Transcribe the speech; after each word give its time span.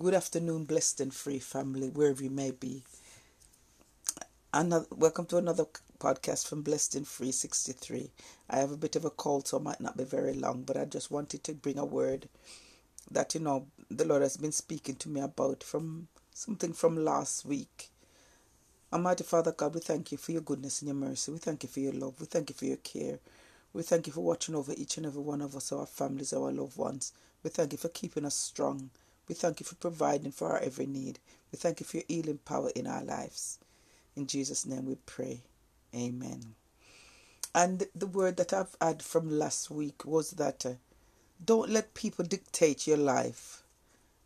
Good 0.00 0.14
afternoon, 0.14 0.64
blessed 0.64 1.02
and 1.02 1.12
free 1.12 1.38
family, 1.38 1.90
wherever 1.90 2.24
you 2.24 2.30
may 2.30 2.52
be. 2.52 2.84
Another, 4.50 4.86
welcome 4.90 5.26
to 5.26 5.36
another 5.36 5.66
podcast 5.98 6.46
from 6.46 6.62
Blessed 6.62 6.94
and 6.94 7.06
Free 7.06 7.32
63. 7.32 8.10
I 8.48 8.56
have 8.60 8.70
a 8.70 8.78
bit 8.78 8.96
of 8.96 9.04
a 9.04 9.10
cold, 9.10 9.46
so 9.46 9.58
it 9.58 9.62
might 9.62 9.78
not 9.82 9.98
be 9.98 10.04
very 10.04 10.32
long, 10.32 10.62
but 10.62 10.78
I 10.78 10.86
just 10.86 11.10
wanted 11.10 11.44
to 11.44 11.52
bring 11.52 11.76
a 11.76 11.84
word 11.84 12.30
that, 13.10 13.34
you 13.34 13.40
know, 13.40 13.66
the 13.90 14.06
Lord 14.06 14.22
has 14.22 14.38
been 14.38 14.52
speaking 14.52 14.94
to 14.94 15.10
me 15.10 15.20
about 15.20 15.62
from 15.62 16.08
something 16.32 16.72
from 16.72 17.04
last 17.04 17.44
week. 17.44 17.90
Almighty 18.94 19.24
Father 19.24 19.52
God, 19.52 19.74
we 19.74 19.80
thank 19.80 20.12
you 20.12 20.16
for 20.16 20.32
your 20.32 20.40
goodness 20.40 20.80
and 20.80 20.88
your 20.88 20.96
mercy. 20.96 21.30
We 21.30 21.36
thank 21.36 21.62
you 21.62 21.68
for 21.68 21.80
your 21.80 21.92
love. 21.92 22.14
We 22.18 22.24
thank 22.24 22.48
you 22.48 22.56
for 22.56 22.64
your 22.64 22.78
care. 22.78 23.18
We 23.74 23.82
thank 23.82 24.06
you 24.06 24.14
for 24.14 24.24
watching 24.24 24.54
over 24.54 24.72
each 24.78 24.96
and 24.96 25.04
every 25.04 25.20
one 25.20 25.42
of 25.42 25.54
us, 25.54 25.72
our 25.72 25.84
families, 25.84 26.32
our 26.32 26.50
loved 26.50 26.78
ones. 26.78 27.12
We 27.42 27.50
thank 27.50 27.72
you 27.72 27.78
for 27.78 27.90
keeping 27.90 28.24
us 28.24 28.34
strong. 28.34 28.88
We 29.30 29.34
thank 29.36 29.60
you 29.60 29.64
for 29.64 29.76
providing 29.76 30.32
for 30.32 30.48
our 30.50 30.58
every 30.58 30.86
need. 30.86 31.20
We 31.52 31.56
thank 31.56 31.78
you 31.78 31.86
for 31.86 31.98
your 31.98 32.04
healing 32.08 32.40
power 32.44 32.70
in 32.74 32.88
our 32.88 33.04
lives. 33.04 33.60
In 34.16 34.26
Jesus' 34.26 34.66
name 34.66 34.86
we 34.86 34.96
pray. 35.06 35.42
Amen. 35.94 36.56
And 37.54 37.86
the 37.94 38.08
word 38.08 38.38
that 38.38 38.52
I've 38.52 38.74
had 38.80 39.04
from 39.04 39.30
last 39.30 39.70
week 39.70 40.04
was 40.04 40.32
that 40.32 40.66
uh, 40.66 40.72
don't 41.44 41.70
let 41.70 41.94
people 41.94 42.24
dictate 42.24 42.88
your 42.88 42.96
life 42.96 43.62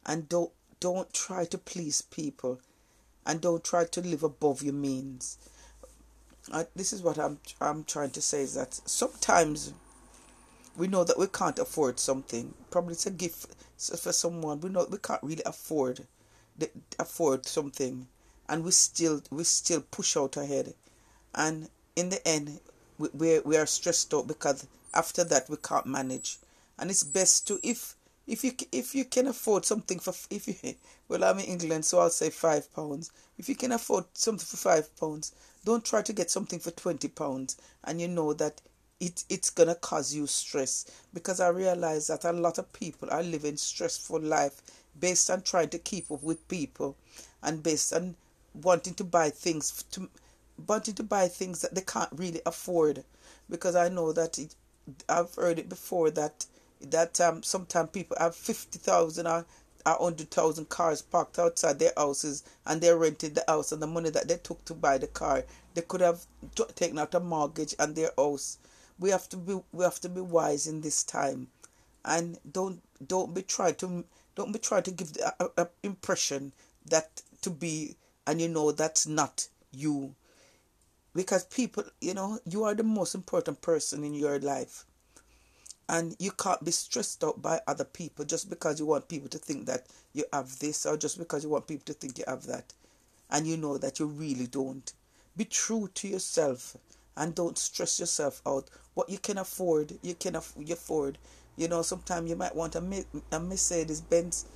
and 0.07 0.27
don't 0.27 0.53
don't 0.81 1.13
try 1.13 1.45
to 1.45 1.59
please 1.59 2.01
people 2.01 2.61
and 3.27 3.43
don't 3.43 3.63
try 3.63 3.85
to 3.85 4.01
live 4.01 4.23
above 4.23 4.63
your 4.63 4.73
means. 4.73 5.37
Uh, 6.51 6.65
this 6.75 6.95
is 6.95 7.03
what 7.03 7.19
I'm 7.19 7.41
I'm 7.61 7.85
trying 7.85 8.13
to 8.13 8.23
say 8.23 8.41
is 8.41 8.55
that 8.55 8.73
sometimes 8.87 9.75
we 10.77 10.89
know 10.89 11.05
that 11.05 11.19
we 11.19 11.27
can't 11.27 11.59
afford 11.59 11.99
something. 11.99 12.55
Probably 12.71 12.93
it's 12.93 13.07
a 13.07 13.11
gift 13.11 13.47
for 13.79 14.13
someone. 14.13 14.61
We 14.61 14.71
know 14.71 14.87
we 14.91 14.99
can't 14.99 15.23
really 15.23 15.43
afford 15.47 16.07
afford 16.99 17.47
something, 17.47 18.07
and 18.49 18.65
we 18.65 18.71
still 18.71 19.23
we 19.31 19.45
still 19.45 19.81
push 19.91 20.17
out 20.17 20.37
ahead, 20.37 20.75
and 21.35 21.69
in 21.97 22.11
the 22.11 22.27
end 22.27 22.61
we 22.99 23.09
we, 23.13 23.39
we 23.41 23.57
are 23.57 23.67
stressed 23.67 24.13
out 24.15 24.27
because 24.27 24.67
after 24.93 25.25
that 25.25 25.49
we 25.51 25.57
can't 25.57 25.87
manage, 25.87 26.39
and 26.79 26.91
it's 26.91 27.03
best 27.05 27.47
to 27.49 27.59
if 27.63 27.97
if 28.27 28.45
you 28.45 28.53
if 28.73 28.95
you 28.95 29.05
can 29.05 29.27
afford 29.27 29.65
something 29.65 29.99
for 29.99 30.15
if 30.31 30.47
you 30.49 30.75
well 31.09 31.25
I'm 31.25 31.39
in 31.41 31.47
England 31.47 31.85
so 31.85 31.99
I'll 31.99 32.11
say 32.11 32.31
five 32.31 32.73
pounds. 32.75 33.11
If 33.37 33.49
you 33.49 33.57
can 33.57 33.73
afford 33.73 34.05
something 34.15 34.47
for 34.47 34.57
five 34.57 34.97
pounds 34.97 35.33
don't 35.65 35.85
try 35.85 36.03
to 36.03 36.13
get 36.13 36.31
something 36.31 36.59
for 36.59 36.71
twenty 36.73 37.09
pounds. 37.09 37.57
And 37.85 38.01
you 38.01 38.09
know 38.09 38.35
that 38.35 38.61
it 39.05 39.25
it's 39.29 39.51
gonna 39.51 39.75
cause 39.75 40.15
you 40.15 40.27
stress. 40.27 40.87
Because 41.13 41.41
I 41.41 41.49
realize 41.49 42.07
that 42.07 42.25
a 42.25 42.33
lot 42.33 42.59
of 42.59 42.73
people 42.73 43.11
are 43.11 43.23
living 43.23 43.57
stressful 43.57 44.21
life 44.21 44.63
based 44.99 45.29
on 45.31 45.43
trying 45.43 45.69
to 45.71 45.79
keep 45.79 46.11
up 46.11 46.23
with 46.23 46.49
people 46.49 46.97
and 47.43 47.63
based 47.63 47.93
on 47.93 48.17
wanting 48.55 48.95
to 48.95 49.05
buy 49.05 49.31
things 49.31 49.85
to 49.91 50.09
wanting 50.67 50.95
to 50.95 51.03
buy 51.03 51.29
things 51.29 51.61
that 51.61 51.75
they 51.75 51.83
can't 51.83 52.13
really 52.13 52.41
afford. 52.47 53.05
Because 53.51 53.77
I 53.77 53.89
know 53.91 54.13
that 54.13 54.39
it, 54.39 54.55
I've 55.09 55.35
heard 55.35 55.59
it 55.59 55.69
before 55.69 56.11
that 56.13 56.47
that 56.81 57.21
um 57.21 57.43
sometimes 57.43 57.91
people 57.91 58.17
have 58.19 58.35
fifty 58.35 58.79
thousand 58.79 59.27
or 59.27 59.45
hundred 59.87 60.31
thousand 60.31 60.69
cars 60.71 61.03
parked 61.03 61.39
outside 61.39 61.79
their 61.79 61.93
houses 61.97 62.43
and 62.67 62.81
they're 62.81 62.97
renting 62.97 63.35
the 63.35 63.45
house 63.47 63.73
and 63.73 63.83
the 63.83 63.87
money 63.87 64.11
that 64.11 64.29
they 64.29 64.37
took 64.39 64.65
to 64.65 64.75
buy 64.75 64.97
the 64.99 65.07
car 65.07 65.45
they 65.75 65.83
could 65.83 66.01
have 66.01 66.25
t- 66.55 66.65
taken 66.75 66.99
out 66.99 67.15
a 67.15 67.21
mortgage 67.21 67.75
on 67.79 67.95
their 67.95 68.11
house 68.17 68.59
we 68.99 69.11
have 69.11 69.29
to 69.29 69.37
be 69.37 69.61
we 69.73 69.85
have 69.85 70.01
to 70.01 70.09
be 70.09 70.21
wise 70.21 70.67
in 70.67 70.81
this 70.81 71.03
time. 71.03 71.49
And 72.05 72.39
don't 72.51 72.83
don't 73.07 73.35
be 73.35 73.43
trying 73.43 73.75
to 73.77 74.05
don't 74.35 74.53
be 74.53 74.59
trying 74.59 74.83
to 74.85 74.91
give 74.91 75.15
the 75.15 75.35
uh, 75.41 75.49
uh, 75.57 75.65
impression 75.83 76.53
that 76.87 77.23
to 77.43 77.51
be 77.51 77.97
and 78.27 78.41
you 78.41 78.49
know 78.49 78.73
that's 78.73 79.07
not 79.07 79.49
you. 79.73 80.15
Because 81.15 81.45
people 81.45 81.85
you 82.01 82.15
know 82.15 82.39
you 82.47 82.65
are 82.65 82.75
the 82.75 82.83
most 82.83 83.15
important 83.15 83.63
person 83.63 84.05
in 84.05 84.15
your 84.15 84.39
life. 84.39 84.85
And 85.87 86.17
you 86.19 86.31
can't 86.31 86.65
be 86.65 86.71
stressed 86.71 87.23
out 87.23 87.43
by 87.43 87.61
other 87.67 87.85
people 87.85 88.25
just 88.25 88.49
because 88.49 88.81
you 88.81 88.87
want 88.87 89.07
people 89.07 89.29
to 89.29 89.37
think 89.37 89.67
that 89.67 89.87
you 90.15 90.25
have 90.33 90.59
this 90.59 90.87
or 90.87 90.97
just 90.97 91.19
because 91.19 91.45
you 91.45 91.51
want 91.51 91.67
people 91.67 91.85
to 91.85 91.93
think 91.93 92.17
you 92.17 92.25
have 92.27 92.47
that. 92.47 92.73
And 93.29 93.47
you 93.47 93.59
know 93.59 93.77
that 93.77 93.99
you 93.99 94.07
really 94.07 94.47
don't. 94.47 94.91
Be 95.37 95.45
true 95.45 95.91
to 95.93 96.09
yourself 96.09 96.75
and 97.17 97.35
don't 97.35 97.59
stress 97.59 98.01
yourself 98.01 98.43
out. 98.47 98.69
What 98.95 99.09
you 99.09 99.19
can 99.19 99.39
afford, 99.39 99.99
you 100.03 100.15
can 100.15 100.37
afford. 100.37 101.19
You 101.57 101.69
know, 101.69 101.83
sometimes 101.83 102.29
you 102.29 102.37
might 102.37 102.55
want 102.57 102.75
a, 102.75 103.05
a 103.33 103.41
Mercedes 103.41 104.01
Benz, 104.01 104.47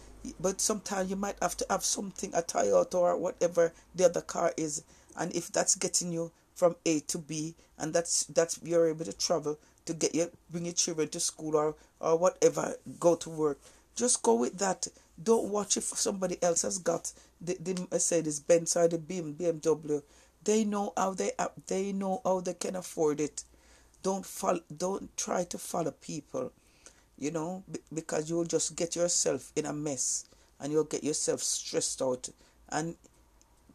but 0.41 0.60
sometimes 0.60 1.10
you 1.10 1.16
might 1.16 1.36
have 1.41 1.56
to 1.58 1.66
have 1.70 1.84
something, 1.84 2.32
a 2.34 2.42
Toyota 2.42 2.94
or 2.94 3.16
whatever 3.16 3.72
the 3.94 4.04
other 4.06 4.20
car 4.20 4.52
is. 4.56 4.82
And 5.16 5.34
if 5.34 5.52
that's 5.52 5.74
getting 5.74 6.12
you 6.12 6.32
from 6.54 6.76
A 6.86 7.00
to 7.00 7.19
B, 7.19 7.54
and 7.78 7.94
that's 7.94 8.24
that's 8.24 8.58
you're 8.64 8.88
able 8.88 9.04
to 9.04 9.12
travel 9.12 9.58
to 9.86 9.94
get 9.94 10.14
your 10.14 10.28
bring 10.50 10.64
your 10.64 10.75
children 10.75 11.08
to 11.10 11.20
school 11.20 11.56
or 11.56 11.76
or 12.00 12.16
whatever, 12.16 12.76
go 12.98 13.14
to 13.16 13.30
work. 13.30 13.60
Just 13.94 14.22
go 14.22 14.34
with 14.34 14.58
that. 14.58 14.86
Don't 15.20 15.50
watch 15.50 15.76
if 15.76 15.84
somebody 15.84 16.40
else 16.42 16.62
has 16.62 16.78
got 16.78 17.12
the, 17.40 17.56
the 17.60 17.86
Mercedes 17.90 18.38
Benz 18.40 18.76
or 18.76 18.86
the 18.88 18.98
BMW 18.98 20.02
they 20.44 20.65
know 20.65 20.93
how 20.97 21.15
they 21.15 21.32
uh, 21.38 21.49
they 21.66 21.93
know 21.93 22.21
how 22.25 22.41
they 22.41 22.54
can 22.54 22.76
afford 22.76 23.21
it. 23.21 23.44
Don't 24.03 24.25
follow, 24.25 24.60
don't 24.76 25.15
try 25.16 25.44
to 25.44 25.59
follow 25.59 25.91
people, 25.91 26.53
you 27.19 27.31
know, 27.31 27.65
because 27.93 28.31
you'll 28.31 28.44
just 28.44 28.76
get 28.76 28.97
yourself 28.97 29.53
in 29.56 29.66
a 29.66 29.72
mess 29.72 30.26
and 30.60 30.72
you'll 30.72 30.84
get 30.84 31.03
yourself 31.04 31.43
stressed 31.43 32.00
out. 32.00 32.28
And 32.71 32.97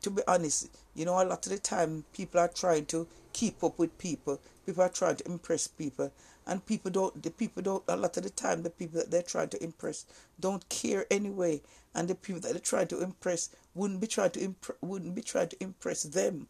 to 0.01 0.09
be 0.09 0.21
honest, 0.27 0.69
you 0.95 1.05
know, 1.05 1.13
a 1.21 1.25
lot 1.25 1.45
of 1.45 1.51
the 1.51 1.57
time 1.57 2.05
people 2.13 2.39
are 2.39 2.47
trying 2.47 2.85
to 2.87 3.07
keep 3.33 3.63
up 3.63 3.79
with 3.79 3.97
people. 3.97 4.39
People 4.65 4.83
are 4.83 4.89
trying 4.89 5.17
to 5.17 5.25
impress 5.27 5.67
people, 5.67 6.11
and 6.45 6.65
people 6.65 6.91
don't. 6.91 7.21
The 7.23 7.31
people 7.31 7.63
don't. 7.63 7.83
A 7.87 7.95
lot 7.95 8.17
of 8.17 8.23
the 8.23 8.29
time, 8.29 8.63
the 8.63 8.69
people 8.69 8.99
that 8.99 9.11
they're 9.11 9.21
trying 9.21 9.49
to 9.49 9.63
impress 9.63 10.05
don't 10.39 10.67
care 10.69 11.05
anyway, 11.09 11.61
and 11.93 12.07
the 12.07 12.15
people 12.15 12.41
that 12.41 12.51
they're 12.51 12.59
trying 12.59 12.87
to 12.87 13.01
impress 13.01 13.49
wouldn't 13.75 14.01
be 14.01 14.07
trying 14.07 14.31
to 14.31 14.41
imp- 14.41 14.77
wouldn't 14.81 15.15
be 15.15 15.21
trying 15.21 15.49
to 15.49 15.63
impress 15.63 16.03
them. 16.03 16.47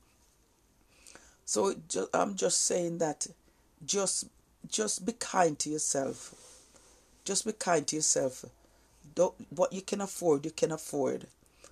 So 1.46 1.76
I'm 2.14 2.36
just 2.36 2.64
saying 2.64 3.00
that 3.00 3.28
just 3.86 4.26
just 4.70 5.06
be 5.06 5.14
kind 5.14 5.58
to 5.60 5.70
yourself. 5.70 6.34
Just 7.26 7.46
be 7.46 7.54
kind 7.54 7.86
to 7.88 7.96
yourself. 7.98 8.46
Don't 9.16 9.36
what 9.50 9.74
you 9.74 9.82
can 9.82 10.02
afford, 10.02 10.46
you 10.46 10.52
can 10.52 10.72
afford. 10.72 11.28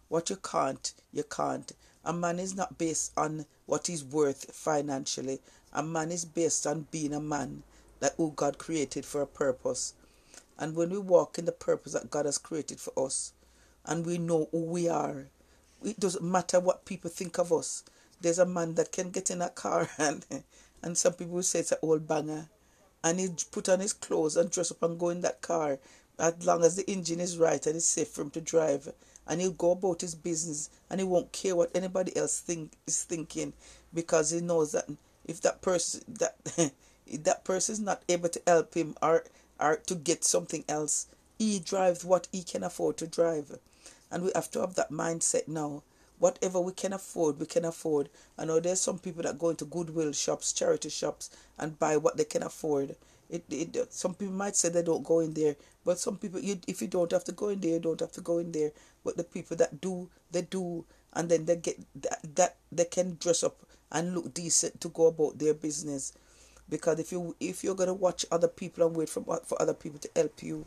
What 0.10 0.30
you 0.30 0.36
can't, 0.36 0.94
you 1.14 1.24
can't. 1.24 1.72
A 2.04 2.12
man 2.12 2.40
is 2.40 2.56
not 2.56 2.78
based 2.78 3.14
on 3.16 3.46
what 3.66 3.88
he's 3.88 4.04
worth 4.04 4.54
financially. 4.54 5.40
A 5.72 5.82
man 5.82 6.12
is 6.12 6.26
based 6.26 6.68
on 6.68 6.88
being 6.92 7.14
a 7.14 7.22
man 7.22 7.64
that 8.02 8.16
who 8.18 8.34
God 8.36 8.58
created 8.58 9.06
for 9.06 9.22
a 9.22 9.28
purpose. 9.28 9.94
And 10.60 10.76
when 10.76 10.90
we 10.90 10.98
walk 10.98 11.40
in 11.40 11.46
the 11.46 11.52
purpose 11.54 11.94
that 11.94 12.12
God 12.12 12.26
has 12.26 12.38
created 12.38 12.80
for 12.80 12.94
us, 13.06 13.32
and 13.86 14.06
we 14.06 14.18
know 14.18 14.50
who 14.52 14.66
we 14.66 14.90
are, 14.90 15.28
it 15.84 16.00
doesn't 16.00 16.24
matter 16.24 16.60
what 16.60 16.86
people 16.86 17.10
think 17.10 17.40
of 17.40 17.54
us. 17.54 17.84
There's 18.20 18.38
a 18.40 18.46
man 18.46 18.76
that 18.76 18.92
can 18.92 19.10
get 19.10 19.32
in 19.32 19.42
a 19.42 19.50
car 19.50 19.90
and 19.98 20.26
and 20.84 20.98
some 20.98 21.14
people 21.14 21.42
say 21.44 21.60
it's 21.60 21.72
an 21.72 21.78
old 21.82 22.08
banger. 22.08 22.50
And 23.04 23.20
he 23.20 23.30
put 23.52 23.70
on 23.70 23.80
his 23.80 23.94
clothes 23.94 24.36
and 24.38 24.52
dress 24.52 24.72
up 24.72 24.84
and 24.84 25.00
go 25.00 25.10
in 25.10 25.22
that 25.22 25.42
car. 25.42 25.80
As 26.20 26.46
long 26.46 26.64
as 26.64 26.76
the 26.76 26.90
engine 26.90 27.20
is 27.20 27.38
right 27.38 27.66
and 27.66 27.76
it's 27.76 27.86
safe 27.86 28.10
for 28.10 28.22
him 28.22 28.32
to 28.32 28.42
drive. 28.42 28.92
And 29.28 29.42
he'll 29.42 29.52
go 29.52 29.72
about 29.72 30.02
his 30.02 30.16
business 30.16 30.70
and 30.90 31.00
he 31.00 31.06
won't 31.06 31.32
care 31.32 31.56
what 31.56 31.72
anybody 31.76 32.16
else 32.16 32.40
think 32.40 32.74
is 32.88 33.04
thinking. 33.04 33.54
Because 33.94 34.32
he 34.32 34.42
knows 34.42 34.72
that 34.72 34.90
if 35.26 35.42
that 35.42 35.62
person 35.62 36.02
that 36.20 36.36
that 37.18 37.44
person 37.44 37.74
is 37.74 37.80
not 37.80 38.04
able 38.10 38.30
to 38.30 38.42
help 38.48 38.74
him 38.74 38.96
or 39.02 39.24
or 39.60 39.78
to 39.78 39.96
get 39.96 40.24
something 40.24 40.64
else 40.68 41.08
he 41.38 41.60
drives 41.60 42.04
what 42.06 42.28
he 42.32 42.44
can 42.44 42.64
afford 42.64 42.98
to 42.98 43.08
drive 43.08 43.58
and 44.12 44.24
we 44.24 44.32
have 44.36 44.50
to 44.52 44.60
have 44.60 44.76
that 44.76 44.92
mindset 44.92 45.48
now 45.48 45.84
whatever 46.22 46.62
we 46.62 46.72
can 46.72 46.94
afford, 46.94 47.40
we 47.40 47.48
can 47.48 47.66
afford. 47.66 48.08
I 48.38 48.46
know 48.46 48.60
there's 48.60 48.80
some 48.80 49.00
people 49.00 49.24
that 49.24 49.40
go 49.40 49.50
into 49.50 49.66
goodwill 49.66 50.12
shops, 50.12 50.54
charity 50.54 50.90
shops, 50.90 51.32
and 51.58 51.80
buy 51.80 51.98
what 51.98 52.16
they 52.16 52.26
can 52.26 52.44
afford. 52.44 52.96
It, 53.28 53.44
it 53.50 53.92
some 53.92 54.14
people 54.14 54.36
might 54.36 54.56
say 54.56 54.70
they 54.70 54.84
don't 54.84 55.04
go 55.04 55.20
in 55.20 55.34
there, 55.34 55.56
but 55.84 55.98
some 55.98 56.18
people, 56.18 56.40
you, 56.40 56.60
if 56.68 56.80
you 56.82 56.88
don't 56.88 57.12
have 57.12 57.24
to 57.24 57.32
go 57.32 57.50
in 57.50 57.60
there, 57.60 57.72
you 57.74 57.80
don't 57.80 58.00
have 58.00 58.12
to 58.12 58.22
go 58.22 58.38
in 58.38 58.52
there. 58.52 58.72
But 59.04 59.18
the 59.18 59.24
people 59.24 59.58
that 59.58 59.82
do, 59.82 60.10
they 60.32 60.44
do, 60.44 60.86
and 61.14 61.28
then 61.28 61.46
they 61.46 61.56
get 61.56 61.80
that, 61.96 62.20
that 62.36 62.58
they 62.72 62.86
can 62.86 63.18
dress 63.20 63.42
up 63.44 63.58
and 63.92 64.14
look 64.14 64.32
decent 64.34 64.80
to 64.82 64.90
go 64.90 65.08
about 65.08 65.40
their 65.40 65.56
business. 65.56 66.14
Because 66.72 67.00
if 67.00 67.12
you 67.12 67.36
if 67.40 67.64
you're 67.64 67.76
gonna 67.76 67.94
watch 67.94 68.26
other 68.32 68.48
people 68.48 68.88
and 68.88 68.96
wait 68.96 69.10
for 69.10 69.22
for 69.46 69.62
other 69.62 69.76
people 69.76 70.00
to 70.00 70.10
help 70.16 70.42
you, 70.42 70.66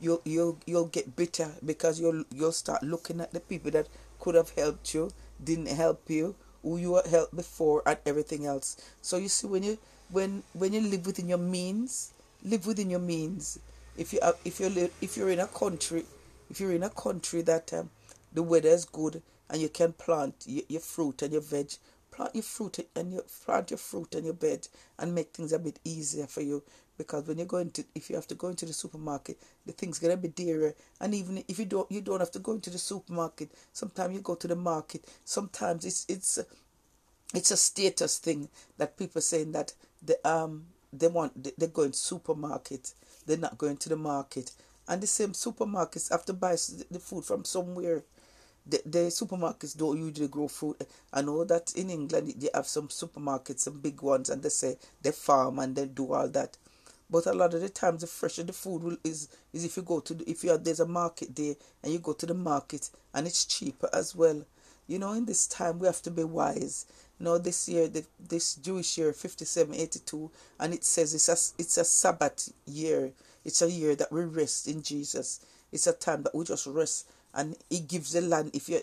you'll 0.00 0.22
you'll 0.24 0.58
you'll 0.66 0.86
get 0.86 1.14
bitter 1.14 1.52
because 1.64 2.00
you'll 2.00 2.24
you'll 2.34 2.52
start 2.52 2.82
looking 2.82 3.20
at 3.20 3.32
the 3.32 3.40
people 3.40 3.70
that 3.70 3.86
could 4.18 4.34
have 4.34 4.50
helped 4.50 4.94
you, 4.94 5.10
didn't 5.44 5.68
help 5.68 6.08
you, 6.08 6.34
who 6.62 6.78
you 6.78 7.00
helped 7.08 7.36
before, 7.36 7.82
and 7.86 7.98
everything 8.06 8.46
else. 8.46 8.76
So 9.02 9.18
you 9.18 9.28
see, 9.28 9.46
when 9.46 9.62
you 9.62 9.78
when 10.10 10.42
when 10.54 10.72
you 10.72 10.80
live 10.80 11.06
within 11.06 11.28
your 11.28 11.38
means, 11.38 12.12
live 12.42 12.66
within 12.66 12.90
your 12.90 13.00
means. 13.00 13.58
If 13.96 14.12
you 14.12 14.20
if 14.44 14.58
you 14.58 14.90
if 15.00 15.16
you're 15.16 15.30
in 15.30 15.40
a 15.40 15.46
country, 15.46 16.04
if 16.50 16.60
you're 16.60 16.72
in 16.72 16.82
a 16.82 16.90
country 16.90 17.42
that 17.42 17.72
um, 17.74 17.90
the 18.32 18.42
weather 18.42 18.70
is 18.70 18.86
good 18.86 19.22
and 19.50 19.60
you 19.60 19.68
can 19.68 19.92
plant 19.92 20.34
your, 20.46 20.64
your 20.68 20.80
fruit 20.80 21.20
and 21.20 21.32
your 21.32 21.42
veg, 21.42 21.72
plant 22.12 22.34
your 22.34 22.44
fruit 22.44 22.78
and 22.94 23.12
your 23.12 23.24
plant 23.44 23.70
your 23.70 23.78
fruit 23.78 24.14
and 24.14 24.24
your 24.24 24.34
bed 24.34 24.68
and 24.98 25.14
make 25.14 25.32
things 25.32 25.52
a 25.52 25.58
bit 25.58 25.78
easier 25.84 26.26
for 26.26 26.42
you. 26.42 26.62
Because 26.98 27.26
when 27.26 27.38
you're 27.38 27.46
going 27.46 27.70
to 27.72 27.84
if 27.94 28.10
you 28.10 28.16
have 28.16 28.28
to 28.28 28.34
go 28.34 28.48
into 28.48 28.66
the 28.66 28.72
supermarket 28.72 29.38
the 29.66 29.72
things 29.72 29.98
gonna 29.98 30.16
be 30.16 30.28
dearer. 30.28 30.74
And 31.00 31.14
even 31.14 31.42
if 31.48 31.58
you 31.58 31.64
don't 31.64 31.90
you 31.90 32.00
don't 32.00 32.20
have 32.20 32.30
to 32.32 32.38
go 32.38 32.52
into 32.52 32.70
the 32.70 32.78
supermarket 32.78 33.50
sometimes 33.72 34.14
you 34.14 34.20
go 34.20 34.34
to 34.36 34.46
the 34.48 34.56
market. 34.56 35.04
Sometimes 35.24 35.84
it's 35.84 36.06
it's 36.08 36.38
it's 37.34 37.50
a 37.50 37.56
status 37.56 38.18
thing 38.18 38.48
that 38.78 38.98
people 38.98 39.20
saying 39.20 39.52
that 39.52 39.72
the 40.04 40.16
um 40.28 40.66
they 40.92 41.08
want 41.08 41.58
they're 41.58 41.68
going 41.68 41.92
to 41.92 41.98
supermarket. 41.98 42.92
They're 43.26 43.38
not 43.38 43.58
going 43.58 43.78
to 43.78 43.88
the 43.88 43.96
market. 43.96 44.52
And 44.88 45.00
the 45.00 45.06
same 45.06 45.30
supermarkets 45.32 46.10
have 46.10 46.24
to 46.26 46.32
buy 46.32 46.56
the 46.90 46.98
food 46.98 47.24
from 47.24 47.44
somewhere 47.44 48.02
the, 48.66 48.80
the 48.84 48.98
supermarkets 49.10 49.76
don't 49.76 49.98
usually 49.98 50.28
grow 50.28 50.48
food. 50.48 50.76
I 51.12 51.22
know 51.22 51.44
that 51.44 51.72
in 51.74 51.90
England 51.90 52.34
they 52.38 52.48
have 52.54 52.66
some 52.66 52.88
supermarkets, 52.88 53.60
some 53.60 53.80
big 53.80 54.02
ones, 54.02 54.30
and 54.30 54.42
they 54.42 54.48
say 54.50 54.76
they 55.02 55.12
farm 55.12 55.58
and 55.58 55.74
they 55.74 55.86
do 55.86 56.12
all 56.12 56.28
that. 56.28 56.56
But 57.10 57.26
a 57.26 57.32
lot 57.34 57.52
of 57.52 57.60
the 57.60 57.68
times, 57.68 58.00
the 58.00 58.06
fresher 58.06 58.42
the 58.42 58.54
food 58.54 58.82
will, 58.82 58.96
is 59.04 59.28
is 59.52 59.64
if 59.64 59.76
you 59.76 59.82
go 59.82 60.00
to 60.00 60.14
the, 60.14 60.30
if 60.30 60.42
you 60.44 60.56
there's 60.56 60.80
a 60.80 60.86
market 60.86 61.36
there 61.36 61.56
and 61.82 61.92
you 61.92 61.98
go 61.98 62.14
to 62.14 62.24
the 62.26 62.34
market 62.34 62.88
and 63.12 63.26
it's 63.26 63.44
cheaper 63.44 63.90
as 63.92 64.14
well. 64.14 64.44
You 64.88 64.98
know, 64.98 65.12
in 65.12 65.26
this 65.26 65.46
time 65.46 65.78
we 65.78 65.86
have 65.86 66.02
to 66.02 66.10
be 66.10 66.24
wise. 66.24 66.86
You 67.18 67.24
know, 67.24 67.38
this 67.38 67.68
year, 67.68 67.86
the, 67.86 68.04
this 68.18 68.54
Jewish 68.56 68.98
year, 68.98 69.12
fifty-seven, 69.12 69.74
eighty-two, 69.74 70.30
and 70.58 70.72
it 70.72 70.84
says 70.84 71.14
it's 71.14 71.28
a 71.28 71.36
it's 71.60 71.76
a 71.76 71.84
Sabbath 71.84 72.52
year. 72.66 73.12
It's 73.44 73.60
a 73.60 73.70
year 73.70 73.94
that 73.96 74.10
we 74.10 74.22
rest 74.22 74.66
in 74.66 74.82
Jesus. 74.82 75.40
It's 75.70 75.86
a 75.86 75.92
time 75.92 76.22
that 76.22 76.34
we 76.34 76.44
just 76.44 76.66
rest 76.66 77.08
and 77.34 77.56
he 77.70 77.80
gives 77.80 78.12
the 78.12 78.20
land. 78.20 78.50
If 78.54 78.68
you 78.68 78.80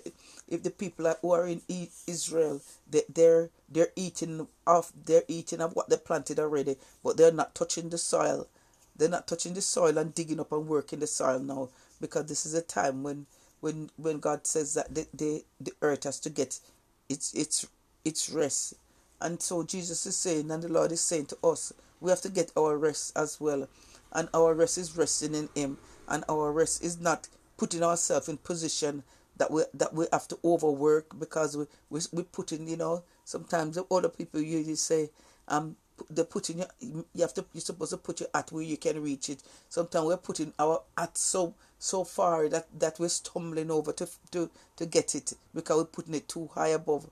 if 0.47 0.63
the 0.63 0.71
people 0.71 1.13
who 1.21 1.31
are 1.31 1.47
in 1.47 1.61
Israel 2.07 2.61
they, 2.89 3.03
they're 3.13 3.49
they're 3.69 3.93
eating 3.95 4.47
off 4.65 4.91
they're 5.05 5.23
eating 5.27 5.61
of 5.61 5.75
what 5.75 5.89
they 5.89 5.97
planted 5.97 6.39
already 6.39 6.77
but 7.03 7.17
they're 7.17 7.31
not 7.31 7.55
touching 7.55 7.89
the 7.89 7.97
soil. 7.97 8.47
They're 8.95 9.09
not 9.09 9.27
touching 9.27 9.53
the 9.53 9.61
soil 9.61 9.97
and 9.97 10.13
digging 10.13 10.39
up 10.39 10.51
and 10.51 10.67
working 10.67 10.99
the 10.99 11.07
soil 11.07 11.39
now 11.39 11.69
because 12.01 12.25
this 12.25 12.45
is 12.45 12.53
a 12.53 12.61
time 12.61 13.03
when 13.03 13.25
when 13.61 13.89
when 13.97 14.19
God 14.19 14.47
says 14.47 14.73
that 14.73 14.93
the 14.93 15.07
the, 15.13 15.43
the 15.59 15.73
earth 15.81 16.03
has 16.03 16.19
to 16.21 16.29
get 16.29 16.59
its 17.07 17.33
its 17.33 17.67
its 18.03 18.29
rest. 18.29 18.73
And 19.21 19.41
so 19.41 19.63
Jesus 19.63 20.05
is 20.05 20.15
saying 20.15 20.49
and 20.51 20.63
the 20.63 20.69
Lord 20.69 20.91
is 20.91 21.01
saying 21.01 21.27
to 21.27 21.37
us 21.43 21.73
we 22.01 22.09
have 22.09 22.21
to 22.21 22.29
get 22.29 22.51
our 22.57 22.77
rest 22.77 23.15
as 23.17 23.39
well. 23.39 23.67
And 24.11 24.29
our 24.33 24.53
rest 24.53 24.77
is 24.77 24.97
resting 24.97 25.35
in 25.35 25.49
him. 25.53 25.77
And 26.07 26.23
our 26.27 26.51
rest 26.51 26.83
is 26.83 26.99
not 26.99 27.27
putting 27.59 27.83
ourselves 27.83 28.29
in 28.29 28.37
position 28.37 29.03
that 29.35 29.51
we 29.51 29.63
that 29.73 29.93
we 29.93 30.05
have 30.13 30.27
to 30.29 30.39
overwork 30.45 31.19
because 31.19 31.57
we 31.57 31.65
we 31.89 31.99
we 32.13 32.23
putting 32.23 32.67
you 32.69 32.77
know 32.77 33.03
sometimes 33.25 33.77
other 33.91 34.07
people 34.07 34.39
usually 34.39 34.75
say 34.75 35.09
um 35.49 35.75
they're 36.09 36.23
putting 36.23 36.59
you 36.59 37.05
you 37.13 37.21
have 37.21 37.33
to 37.33 37.43
you're 37.53 37.59
supposed 37.61 37.91
to 37.91 37.97
put 37.97 38.21
your 38.21 38.29
at 38.33 38.49
where 38.53 38.63
you 38.63 38.77
can 38.77 39.03
reach 39.03 39.29
it. 39.29 39.43
Sometimes 39.67 40.05
we're 40.05 40.15
putting 40.17 40.53
our 40.57 40.81
at 40.97 41.17
so 41.17 41.53
so 41.77 42.05
far 42.05 42.47
that 42.47 42.67
that 42.79 42.97
we're 42.97 43.09
stumbling 43.09 43.69
over 43.69 43.91
to 43.91 44.07
to 44.31 44.49
to 44.77 44.85
get 44.85 45.13
it 45.13 45.33
because 45.53 45.77
we're 45.77 45.83
putting 45.85 46.13
it 46.15 46.29
too 46.29 46.49
high 46.53 46.69
above. 46.69 47.09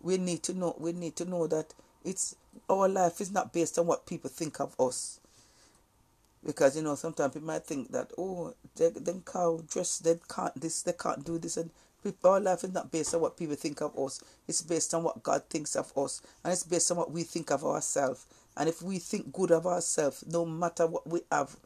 We 0.00 0.18
need 0.18 0.44
to 0.44 0.54
know 0.54 0.76
we 0.78 0.92
need 0.92 1.16
to 1.16 1.24
know 1.24 1.48
that 1.48 1.74
it's 2.04 2.36
our 2.68 2.88
life 2.88 3.20
is 3.20 3.32
not 3.32 3.52
based 3.52 3.76
on 3.76 3.86
what 3.86 4.06
people 4.06 4.30
think 4.30 4.60
of 4.60 4.78
us 4.80 5.19
because 6.44 6.76
you 6.76 6.82
know 6.82 6.94
sometimes 6.94 7.34
people 7.34 7.46
might 7.46 7.64
think 7.64 7.90
that 7.92 8.10
oh 8.16 8.54
they 8.76 8.90
can't 9.30 9.68
dress 9.68 9.98
they 9.98 10.18
can't 10.28 10.58
this 10.60 10.82
they 10.82 10.92
can't 10.92 11.24
do 11.24 11.38
this 11.38 11.56
and 11.56 11.70
people, 12.02 12.30
our 12.30 12.40
life 12.40 12.64
is 12.64 12.72
not 12.72 12.90
based 12.90 13.14
on 13.14 13.20
what 13.20 13.36
people 13.36 13.54
think 13.56 13.80
of 13.80 13.98
us. 13.98 14.22
It's 14.48 14.62
based 14.62 14.94
on 14.94 15.02
what 15.02 15.22
God 15.22 15.42
thinks 15.48 15.76
of 15.76 15.92
us 15.96 16.22
and 16.44 16.52
it's 16.52 16.64
based 16.64 16.90
on 16.90 16.96
what 16.96 17.10
we 17.12 17.22
think 17.22 17.50
of 17.50 17.64
ourselves. 17.64 18.26
And 18.56 18.68
if 18.68 18.82
we 18.82 18.98
think 18.98 19.32
good 19.32 19.50
of 19.50 19.66
ourselves 19.66 20.24
no 20.26 20.44
matter 20.44 20.86
what 20.86 21.06
we 21.06 21.20
have 21.30 21.56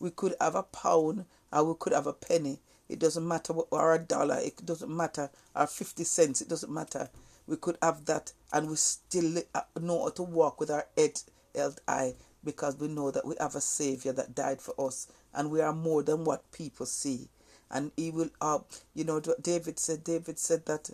we 0.00 0.10
could 0.10 0.34
have 0.40 0.54
a 0.54 0.62
pound 0.62 1.24
or 1.52 1.64
we 1.64 1.74
could 1.78 1.92
have 1.92 2.06
a 2.06 2.12
penny. 2.12 2.58
It 2.88 2.98
doesn't 2.98 3.26
matter 3.26 3.52
what 3.52 3.68
or 3.70 3.94
a 3.94 3.98
dollar 3.98 4.38
it 4.38 4.64
doesn't 4.64 4.94
matter 4.94 5.30
or 5.54 5.66
50 5.66 6.04
cents 6.04 6.40
it 6.40 6.48
doesn't 6.48 6.72
matter. 6.72 7.10
We 7.46 7.56
could 7.56 7.78
have 7.82 8.04
that 8.06 8.32
and 8.52 8.68
we 8.68 8.76
still 8.76 9.42
uh, 9.54 9.62
know 9.80 10.04
how 10.04 10.10
to 10.10 10.22
walk 10.22 10.60
with 10.60 10.70
our 10.70 10.86
head 10.96 11.20
held 11.54 11.80
high 11.88 12.14
because 12.44 12.76
we 12.78 12.88
know 12.88 13.10
that 13.10 13.26
we 13.26 13.34
have 13.40 13.54
a 13.54 13.60
Savior 13.60 14.12
that 14.12 14.34
died 14.34 14.60
for 14.60 14.74
us 14.78 15.08
and 15.34 15.50
we 15.50 15.60
are 15.60 15.72
more 15.72 16.02
than 16.02 16.24
what 16.24 16.50
people 16.52 16.86
see. 16.86 17.28
And 17.70 17.92
he 17.96 18.10
will, 18.10 18.30
uh, 18.40 18.60
you 18.94 19.04
know, 19.04 19.20
David 19.20 19.78
said, 19.78 20.04
David 20.04 20.38
said 20.38 20.64
that, 20.66 20.90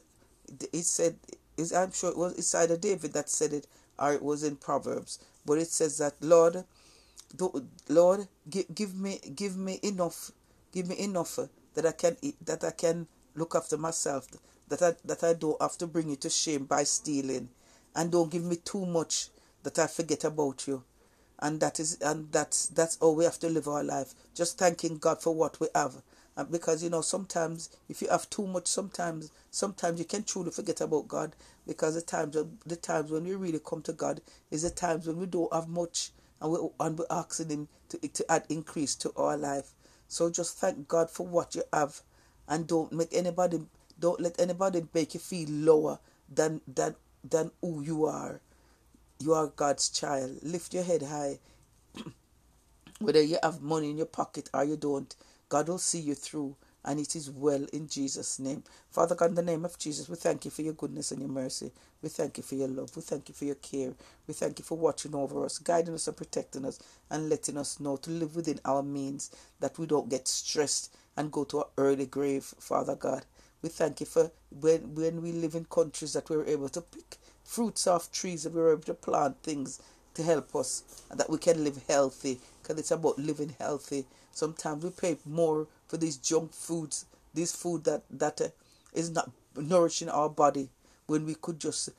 he 0.72 0.82
said, 0.82 1.16
I'm 1.74 1.92
sure 1.92 2.10
it 2.10 2.16
was, 2.16 2.36
it's 2.36 2.54
either 2.54 2.76
David 2.76 3.12
that 3.12 3.28
said 3.28 3.52
it 3.52 3.66
or 3.98 4.12
it 4.12 4.22
was 4.22 4.42
in 4.42 4.56
Proverbs, 4.56 5.20
but 5.46 5.58
it 5.58 5.68
says 5.68 5.98
that, 5.98 6.14
Lord, 6.20 6.64
Lord, 7.88 8.26
give, 8.50 8.74
give 8.74 8.96
me, 8.96 9.20
give 9.34 9.56
me 9.56 9.78
enough, 9.82 10.32
give 10.72 10.88
me 10.88 10.98
enough 10.98 11.38
that 11.74 11.86
I 11.86 11.92
can 11.92 12.16
eat, 12.22 12.36
that 12.44 12.64
I 12.64 12.70
can 12.72 13.06
look 13.36 13.54
after 13.54 13.76
myself, 13.76 14.26
that 14.68 14.82
I, 14.82 14.94
that 15.04 15.22
I 15.22 15.34
don't 15.34 15.60
have 15.62 15.78
to 15.78 15.86
bring 15.86 16.08
you 16.10 16.16
to 16.16 16.30
shame 16.30 16.64
by 16.64 16.82
stealing, 16.84 17.50
and 17.94 18.10
don't 18.10 18.30
give 18.30 18.42
me 18.42 18.56
too 18.56 18.84
much 18.84 19.28
that 19.62 19.78
I 19.78 19.86
forget 19.86 20.24
about 20.24 20.66
you 20.66 20.82
and 21.44 21.60
that 21.60 21.78
is 21.78 21.98
and 22.00 22.32
that's 22.32 22.68
that's 22.68 22.96
all 23.02 23.14
we 23.14 23.22
have 23.22 23.38
to 23.38 23.50
live 23.50 23.68
our 23.68 23.84
life 23.84 24.14
just 24.34 24.56
thanking 24.56 24.96
god 24.96 25.20
for 25.20 25.34
what 25.34 25.60
we 25.60 25.68
have. 25.74 25.96
And 26.38 26.50
because 26.50 26.82
you 26.82 26.88
know 26.88 27.02
sometimes 27.02 27.68
if 27.86 28.00
you 28.00 28.08
have 28.08 28.28
too 28.30 28.46
much 28.46 28.66
sometimes 28.66 29.30
sometimes 29.50 29.98
you 29.98 30.06
can 30.06 30.24
truly 30.24 30.50
forget 30.50 30.80
about 30.80 31.06
god 31.06 31.36
because 31.66 31.96
the 31.96 32.00
times 32.00 32.34
the 32.64 32.76
times 32.76 33.10
when 33.10 33.24
we 33.24 33.34
really 33.34 33.60
come 33.60 33.82
to 33.82 33.92
god 33.92 34.22
is 34.50 34.62
the 34.62 34.70
times 34.70 35.06
when 35.06 35.18
we 35.18 35.26
don't 35.26 35.52
have 35.52 35.68
much 35.68 36.12
and 36.40 36.50
we 36.50 36.58
and 36.80 36.98
we're 36.98 37.04
asking 37.10 37.50
him 37.50 37.68
to, 37.90 37.98
to 37.98 38.32
add 38.32 38.44
increase 38.48 38.94
to 38.96 39.12
our 39.14 39.36
life. 39.36 39.72
So 40.08 40.30
just 40.30 40.56
thank 40.56 40.88
god 40.88 41.10
for 41.10 41.26
what 41.26 41.54
you 41.54 41.62
have 41.74 42.00
and 42.48 42.66
don't 42.66 42.90
make 42.90 43.12
anybody 43.12 43.60
don't 44.00 44.18
let 44.18 44.40
anybody 44.40 44.86
make 44.94 45.12
you 45.12 45.20
feel 45.20 45.50
lower 45.50 45.98
than 46.34 46.62
than 46.66 46.96
than 47.22 47.50
who 47.60 47.82
you 47.82 48.06
are 48.06 48.40
you 49.24 49.32
are 49.32 49.46
God's 49.46 49.88
child. 49.88 50.38
Lift 50.42 50.74
your 50.74 50.82
head 50.84 51.02
high. 51.02 51.38
Whether 53.00 53.22
you 53.22 53.38
have 53.42 53.62
money 53.62 53.88
in 53.90 53.96
your 53.96 54.06
pocket 54.06 54.50
or 54.52 54.64
you 54.64 54.76
don't, 54.76 55.14
God 55.48 55.66
will 55.68 55.78
see 55.78 56.00
you 56.00 56.14
through 56.14 56.56
and 56.84 57.00
it 57.00 57.16
is 57.16 57.30
well 57.30 57.64
in 57.72 57.88
Jesus' 57.88 58.38
name. 58.38 58.62
Father 58.90 59.14
God, 59.14 59.30
in 59.30 59.34
the 59.36 59.42
name 59.42 59.64
of 59.64 59.78
Jesus, 59.78 60.10
we 60.10 60.16
thank 60.16 60.44
you 60.44 60.50
for 60.50 60.60
your 60.60 60.74
goodness 60.74 61.10
and 61.10 61.20
your 61.22 61.30
mercy. 61.30 61.72
We 62.02 62.10
thank 62.10 62.36
you 62.36 62.42
for 62.42 62.54
your 62.56 62.68
love. 62.68 62.94
We 62.94 63.00
thank 63.00 63.30
you 63.30 63.34
for 63.34 63.46
your 63.46 63.54
care. 63.54 63.94
We 64.26 64.34
thank 64.34 64.58
you 64.58 64.64
for 64.66 64.76
watching 64.76 65.14
over 65.14 65.42
us, 65.46 65.56
guiding 65.56 65.94
us 65.94 66.06
and 66.06 66.16
protecting 66.18 66.66
us, 66.66 66.78
and 67.10 67.30
letting 67.30 67.56
us 67.56 67.80
know 67.80 67.96
to 67.96 68.10
live 68.10 68.36
within 68.36 68.60
our 68.66 68.82
means, 68.82 69.30
that 69.60 69.78
we 69.78 69.86
don't 69.86 70.10
get 70.10 70.28
stressed 70.28 70.94
and 71.16 71.32
go 71.32 71.44
to 71.44 71.60
an 71.60 71.64
early 71.78 72.04
grave, 72.04 72.44
Father 72.44 72.94
God. 72.94 73.24
We 73.62 73.70
thank 73.70 74.00
you 74.00 74.06
for 74.06 74.30
when, 74.50 74.94
when 74.94 75.22
we 75.22 75.32
live 75.32 75.54
in 75.54 75.64
countries 75.64 76.12
that 76.12 76.28
we're 76.28 76.44
able 76.44 76.68
to 76.68 76.82
pick 76.82 77.16
fruits 77.44 77.86
off 77.86 78.10
trees 78.12 78.46
and 78.46 78.54
we're 78.54 78.72
able 78.72 78.82
to 78.82 78.94
plant 78.94 79.36
things 79.42 79.80
to 80.14 80.22
help 80.22 80.54
us 80.56 80.82
and 81.10 81.20
that 81.20 81.30
we 81.30 81.38
can 81.38 81.62
live 81.64 81.80
healthy 81.88 82.40
because 82.62 82.78
it's 82.78 82.90
about 82.90 83.18
living 83.18 83.54
healthy. 83.58 84.06
Sometimes 84.32 84.84
we 84.84 84.90
pay 84.90 85.16
more 85.26 85.66
for 85.88 85.96
these 85.96 86.16
junk 86.16 86.52
foods, 86.52 87.06
this 87.34 87.54
food 87.54 87.84
that, 87.84 88.02
that 88.10 88.40
uh, 88.40 88.48
is 88.92 89.10
not 89.10 89.30
nourishing 89.56 90.08
our 90.08 90.28
body 90.28 90.68
when 91.06 91.26
we 91.26 91.34
could 91.34 91.60
just 91.60 91.90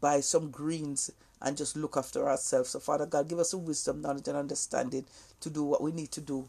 buy 0.00 0.20
some 0.20 0.50
greens 0.50 1.10
and 1.42 1.56
just 1.56 1.76
look 1.76 1.96
after 1.96 2.28
ourselves. 2.28 2.70
So, 2.70 2.80
Father 2.80 3.06
God, 3.06 3.28
give 3.28 3.38
us 3.38 3.50
the 3.50 3.58
wisdom, 3.58 4.00
knowledge, 4.00 4.28
and 4.28 4.36
understanding 4.36 5.04
to 5.40 5.50
do 5.50 5.62
what 5.64 5.82
we 5.82 5.92
need 5.92 6.10
to 6.12 6.20
do 6.20 6.48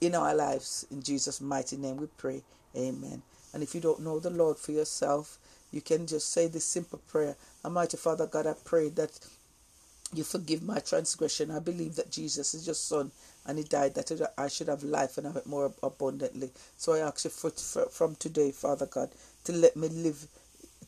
in 0.00 0.14
our 0.14 0.34
lives. 0.34 0.86
In 0.90 1.02
Jesus' 1.02 1.40
mighty 1.40 1.76
name 1.76 1.96
we 1.96 2.06
pray. 2.16 2.42
Amen. 2.76 3.22
And 3.52 3.62
if 3.62 3.74
you 3.74 3.80
don't 3.80 4.00
know 4.00 4.18
the 4.20 4.30
Lord 4.30 4.58
for 4.58 4.72
yourself, 4.72 5.38
you 5.70 5.80
can 5.80 6.06
just 6.06 6.32
say 6.32 6.46
this 6.46 6.64
simple 6.64 7.00
prayer 7.08 7.36
Almighty 7.64 7.96
Father 7.96 8.26
God, 8.26 8.46
I 8.46 8.54
pray 8.64 8.88
that 8.90 9.18
you 10.14 10.24
forgive 10.24 10.62
my 10.62 10.78
transgression. 10.78 11.50
I 11.50 11.58
believe 11.58 11.96
that 11.96 12.10
Jesus 12.10 12.54
is 12.54 12.66
your 12.66 12.74
Son 12.74 13.10
and 13.46 13.58
He 13.58 13.64
died 13.64 13.94
that 13.94 14.10
I 14.38 14.48
should 14.48 14.68
have 14.68 14.82
life 14.82 15.18
and 15.18 15.26
have 15.26 15.36
it 15.36 15.46
more 15.46 15.72
abundantly. 15.82 16.50
So 16.76 16.94
I 16.94 17.00
ask 17.00 17.24
you 17.24 17.30
for, 17.30 17.50
for, 17.50 17.86
from 17.86 18.14
today, 18.16 18.50
Father 18.52 18.86
God, 18.86 19.10
to 19.44 19.52
let 19.52 19.76
me 19.76 19.88
live, 19.88 20.26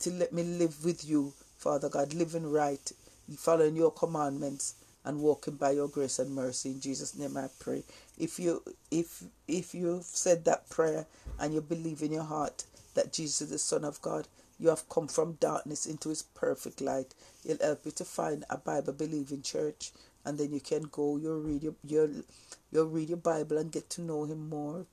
to 0.00 0.10
let 0.10 0.32
me 0.32 0.42
live 0.42 0.84
with 0.84 1.04
you, 1.04 1.32
Father 1.58 1.88
God, 1.88 2.14
living 2.14 2.50
right, 2.50 2.92
following 3.36 3.76
your 3.76 3.90
commandments 3.90 4.74
and 5.04 5.20
walking 5.20 5.54
by 5.54 5.70
your 5.70 5.88
grace 5.88 6.18
and 6.18 6.34
mercy. 6.34 6.70
In 6.70 6.80
Jesus' 6.80 7.16
name, 7.16 7.36
I 7.36 7.48
pray. 7.58 7.82
If 8.18 8.38
you 8.38 8.62
if 8.90 9.22
if 9.48 9.74
you've 9.74 10.04
said 10.04 10.44
that 10.44 10.68
prayer 10.70 11.06
and 11.38 11.54
you 11.54 11.60
believe 11.60 12.02
in 12.02 12.12
your 12.12 12.24
heart 12.24 12.64
that 12.94 13.12
Jesus 13.12 13.42
is 13.42 13.50
the 13.50 13.58
Son 13.58 13.84
of 13.84 14.00
God, 14.02 14.28
you 14.60 14.68
have 14.68 14.88
come 14.88 15.08
from 15.08 15.38
darkness 15.40 15.86
into 15.86 16.10
his 16.10 16.22
perfect 16.22 16.80
light. 16.80 17.14
He'll 17.44 17.58
help 17.58 17.86
you 17.86 17.92
to 17.92 18.04
find 18.04 18.44
a 18.50 18.58
Bible 18.58 18.92
believing 18.92 19.42
church 19.42 19.92
and 20.24 20.38
then 20.38 20.52
you 20.52 20.60
can 20.60 20.82
go, 20.82 21.16
you'll 21.16 21.40
read 21.40 21.62
your, 21.62 21.74
you'll, 21.84 22.22
you'll 22.70 22.86
read 22.86 23.08
your 23.08 23.18
Bible 23.18 23.56
and 23.56 23.72
get 23.72 23.88
to 23.90 24.02
know 24.02 24.24
him 24.24 24.48
more 24.48 24.86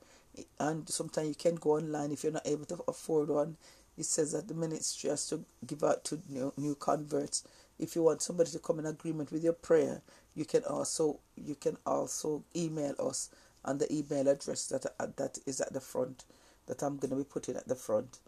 and 0.60 0.88
sometimes 0.90 1.28
you 1.28 1.36
can 1.36 1.56
go 1.56 1.72
online 1.72 2.12
if 2.12 2.24
you're 2.24 2.34
not 2.34 2.48
able 2.48 2.66
to 2.66 2.84
afford 2.88 3.30
one. 3.30 3.58
It 3.98 4.06
says 4.06 4.32
that 4.34 4.48
the 4.48 4.54
ministry 4.54 5.10
has 5.10 5.28
to 5.30 5.44
give 5.66 5.84
out 5.84 6.04
to 6.06 6.20
new, 6.30 6.54
new 6.58 6.76
converts. 6.76 7.44
If 7.80 7.96
you 7.96 8.04
want 8.04 8.22
somebody 8.22 8.52
to 8.52 8.60
come 8.60 8.80
in 8.80 8.86
agreement 8.86 9.32
with 9.32 9.44
your 9.44 9.54
prayer, 9.54 10.02
you 10.36 10.46
can 10.46 10.64
also 10.64 11.20
you 11.36 11.56
can 11.56 11.78
also 11.86 12.44
email 12.56 12.94
us 13.00 13.30
on 13.66 13.80
the 13.80 13.92
email 13.92 14.28
address 14.28 14.68
that 14.68 14.86
that 15.18 15.40
is 15.46 15.62
at 15.62 15.74
the 15.74 15.82
front 15.82 16.26
that 16.68 16.84
I'm 16.84 16.98
going 16.98 17.10
to 17.12 17.16
be 17.16 17.24
putting 17.24 17.56
at 17.56 17.68
the 17.68 17.76
front. 17.76 18.20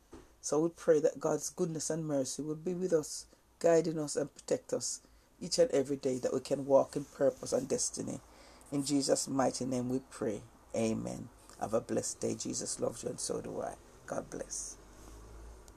So 0.42 0.62
we 0.62 0.70
pray 0.70 1.02
that 1.02 1.22
God's 1.22 1.52
goodness 1.52 1.92
and 1.92 2.08
mercy 2.08 2.44
will 2.44 2.56
be 2.56 2.76
with 2.76 2.94
us, 2.94 3.28
guiding 3.60 4.00
us 4.00 4.18
and 4.18 4.34
protect 4.34 4.74
us 4.74 5.02
each 5.42 5.60
and 5.60 5.72
every 5.72 5.98
day 5.98 6.20
that 6.20 6.34
we 6.34 6.42
can 6.42 6.66
walk 6.68 6.98
in 6.98 7.06
purpose 7.06 7.54
and 7.54 7.70
destiny. 7.70 8.22
In 8.72 8.86
Jesus' 8.86 9.30
mighty 9.30 9.66
name 9.66 9.90
we 9.90 10.02
pray. 10.12 10.42
Amen. 10.76 11.30
Have 11.62 11.76
a 11.76 11.82
blessed 11.82 12.22
day. 12.22 12.36
Jesus 12.36 12.82
loves 12.82 13.04
you 13.04 13.12
and 13.12 13.22
so 13.22 13.42
do 13.42 13.62
I. 13.62 13.76
God 14.08 14.30
bless. 14.32 14.79